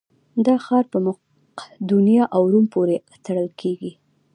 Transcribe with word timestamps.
دا 0.45 0.55
ښار 0.65 0.85
په 0.93 0.97
مقدونیه 1.07 2.23
او 2.35 2.41
روم 2.51 2.65
پورې 2.73 2.97
تړل 3.25 3.49
کېږي. 3.61 3.91